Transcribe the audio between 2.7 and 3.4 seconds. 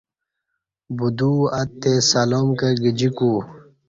گجیکو